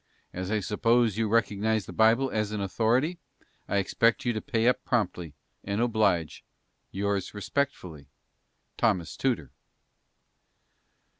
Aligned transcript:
As 0.33 0.49
I 0.49 0.61
suppose 0.61 1.17
you 1.19 1.27
recognize 1.29 1.85
the 1.85 1.93
Bible 1.93 2.31
as 2.31 2.51
an 2.51 2.59
authority, 2.59 3.19
I 3.67 3.77
expect 3.77 4.25
you 4.25 4.33
to 4.33 4.41
pay 4.41 4.67
up 4.67 4.83
promptly, 4.83 5.35
and 5.63 5.79
oblige, 5.79 6.43
Yours 6.89 7.35
respectfully, 7.35 8.09
THOMAS 8.79 9.15
TUDOR." 9.15 9.51